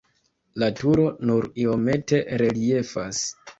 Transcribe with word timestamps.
La 0.63 0.69
turo 0.79 1.05
nur 1.31 1.47
iomete 1.65 2.23
reliefas. 2.45 3.25